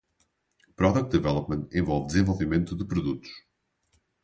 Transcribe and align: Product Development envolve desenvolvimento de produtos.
Product 0.75 1.11
Development 1.11 1.67
envolve 1.75 2.07
desenvolvimento 2.07 2.75
de 2.75 2.85
produtos. 2.85 3.31